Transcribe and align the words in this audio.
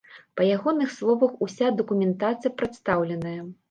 Па 0.39 0.47
ягоных 0.57 0.89
словах, 0.95 1.37
уся 1.49 1.71
дакументацыя 1.83 2.57
прадстаўленая. 2.61 3.41